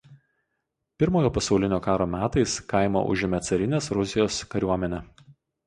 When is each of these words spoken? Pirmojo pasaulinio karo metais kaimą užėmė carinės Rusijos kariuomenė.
Pirmojo 1.03 1.31
pasaulinio 1.35 1.79
karo 1.89 2.09
metais 2.15 2.57
kaimą 2.75 3.05
užėmė 3.13 3.43
carinės 3.51 3.93
Rusijos 4.01 4.43
kariuomenė. 4.57 5.07